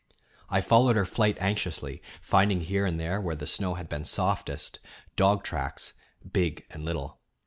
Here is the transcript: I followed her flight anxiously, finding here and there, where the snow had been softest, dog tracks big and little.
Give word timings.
I 0.49 0.61
followed 0.61 0.95
her 0.95 1.05
flight 1.05 1.37
anxiously, 1.39 2.01
finding 2.23 2.61
here 2.61 2.87
and 2.87 2.99
there, 2.99 3.21
where 3.21 3.35
the 3.35 3.45
snow 3.45 3.75
had 3.75 3.87
been 3.87 4.03
softest, 4.03 4.79
dog 5.15 5.43
tracks 5.43 5.93
big 6.33 6.65
and 6.71 6.83
little. 6.83 7.19